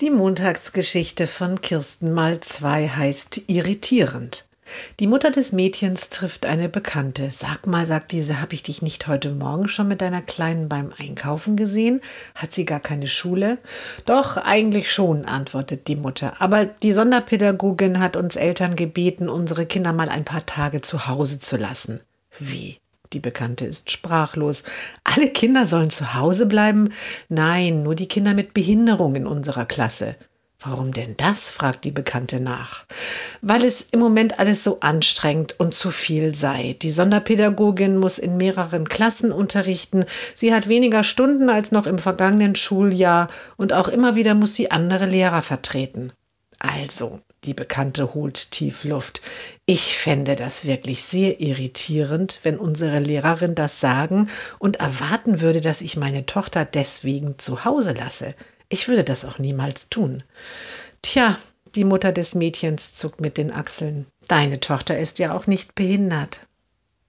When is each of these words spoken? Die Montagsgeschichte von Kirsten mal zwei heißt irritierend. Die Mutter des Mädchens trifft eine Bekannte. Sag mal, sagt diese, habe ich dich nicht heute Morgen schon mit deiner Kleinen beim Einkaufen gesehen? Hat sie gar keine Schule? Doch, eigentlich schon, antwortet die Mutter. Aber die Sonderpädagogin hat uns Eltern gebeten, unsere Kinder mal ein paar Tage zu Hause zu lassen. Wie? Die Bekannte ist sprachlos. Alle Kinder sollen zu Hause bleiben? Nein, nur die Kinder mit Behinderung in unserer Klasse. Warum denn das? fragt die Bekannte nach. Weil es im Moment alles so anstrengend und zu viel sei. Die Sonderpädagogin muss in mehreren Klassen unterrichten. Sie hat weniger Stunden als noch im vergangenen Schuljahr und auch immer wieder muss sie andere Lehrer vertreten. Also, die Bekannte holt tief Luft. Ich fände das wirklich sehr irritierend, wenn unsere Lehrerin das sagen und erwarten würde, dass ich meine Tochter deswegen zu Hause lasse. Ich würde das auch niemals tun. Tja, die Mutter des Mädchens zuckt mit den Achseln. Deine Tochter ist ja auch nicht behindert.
Die 0.00 0.08
Montagsgeschichte 0.08 1.26
von 1.26 1.60
Kirsten 1.60 2.14
mal 2.14 2.40
zwei 2.40 2.88
heißt 2.88 3.42
irritierend. 3.48 4.46
Die 4.98 5.06
Mutter 5.06 5.30
des 5.30 5.52
Mädchens 5.52 6.08
trifft 6.08 6.46
eine 6.46 6.70
Bekannte. 6.70 7.30
Sag 7.30 7.66
mal, 7.66 7.84
sagt 7.84 8.12
diese, 8.12 8.40
habe 8.40 8.54
ich 8.54 8.62
dich 8.62 8.80
nicht 8.80 9.08
heute 9.08 9.30
Morgen 9.30 9.68
schon 9.68 9.88
mit 9.88 10.00
deiner 10.00 10.22
Kleinen 10.22 10.70
beim 10.70 10.94
Einkaufen 10.96 11.54
gesehen? 11.54 12.00
Hat 12.34 12.54
sie 12.54 12.64
gar 12.64 12.80
keine 12.80 13.08
Schule? 13.08 13.58
Doch, 14.06 14.38
eigentlich 14.38 14.90
schon, 14.90 15.26
antwortet 15.26 15.86
die 15.86 15.96
Mutter. 15.96 16.40
Aber 16.40 16.64
die 16.64 16.94
Sonderpädagogin 16.94 18.00
hat 18.00 18.16
uns 18.16 18.36
Eltern 18.36 18.76
gebeten, 18.76 19.28
unsere 19.28 19.66
Kinder 19.66 19.92
mal 19.92 20.08
ein 20.08 20.24
paar 20.24 20.46
Tage 20.46 20.80
zu 20.80 21.08
Hause 21.08 21.40
zu 21.40 21.58
lassen. 21.58 22.00
Wie? 22.38 22.78
Die 23.12 23.20
Bekannte 23.20 23.66
ist 23.66 23.90
sprachlos. 23.90 24.62
Alle 25.02 25.28
Kinder 25.30 25.66
sollen 25.66 25.90
zu 25.90 26.14
Hause 26.14 26.46
bleiben? 26.46 26.92
Nein, 27.28 27.82
nur 27.82 27.94
die 27.94 28.08
Kinder 28.08 28.34
mit 28.34 28.54
Behinderung 28.54 29.16
in 29.16 29.26
unserer 29.26 29.64
Klasse. 29.64 30.14
Warum 30.62 30.92
denn 30.92 31.16
das? 31.16 31.50
fragt 31.50 31.86
die 31.86 31.90
Bekannte 31.90 32.38
nach. 32.38 32.84
Weil 33.40 33.64
es 33.64 33.80
im 33.92 33.98
Moment 33.98 34.38
alles 34.38 34.62
so 34.62 34.80
anstrengend 34.80 35.58
und 35.58 35.74
zu 35.74 35.90
viel 35.90 36.34
sei. 36.34 36.76
Die 36.82 36.90
Sonderpädagogin 36.90 37.96
muss 37.96 38.18
in 38.18 38.36
mehreren 38.36 38.86
Klassen 38.86 39.32
unterrichten. 39.32 40.04
Sie 40.34 40.54
hat 40.54 40.68
weniger 40.68 41.02
Stunden 41.02 41.48
als 41.48 41.72
noch 41.72 41.86
im 41.86 41.98
vergangenen 41.98 42.56
Schuljahr 42.56 43.28
und 43.56 43.72
auch 43.72 43.88
immer 43.88 44.16
wieder 44.16 44.34
muss 44.34 44.54
sie 44.54 44.70
andere 44.70 45.06
Lehrer 45.06 45.40
vertreten. 45.40 46.12
Also, 46.60 47.20
die 47.44 47.54
Bekannte 47.54 48.12
holt 48.12 48.50
tief 48.50 48.84
Luft. 48.84 49.22
Ich 49.64 49.96
fände 49.96 50.36
das 50.36 50.66
wirklich 50.66 51.02
sehr 51.02 51.40
irritierend, 51.40 52.40
wenn 52.42 52.58
unsere 52.58 52.98
Lehrerin 52.98 53.54
das 53.54 53.80
sagen 53.80 54.28
und 54.58 54.76
erwarten 54.76 55.40
würde, 55.40 55.62
dass 55.62 55.80
ich 55.80 55.96
meine 55.96 56.26
Tochter 56.26 56.66
deswegen 56.66 57.38
zu 57.38 57.64
Hause 57.64 57.94
lasse. 57.94 58.34
Ich 58.68 58.88
würde 58.88 59.04
das 59.04 59.24
auch 59.24 59.38
niemals 59.38 59.88
tun. 59.88 60.22
Tja, 61.00 61.38
die 61.74 61.84
Mutter 61.84 62.12
des 62.12 62.34
Mädchens 62.34 62.92
zuckt 62.92 63.22
mit 63.22 63.38
den 63.38 63.52
Achseln. 63.52 64.06
Deine 64.28 64.60
Tochter 64.60 64.98
ist 64.98 65.18
ja 65.18 65.34
auch 65.34 65.46
nicht 65.46 65.74
behindert. 65.74 66.42